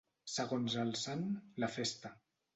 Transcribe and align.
Segons 0.35 0.77
el 0.85 0.95
sant, 1.03 1.21
la 1.65 1.71
festa. 1.77 2.15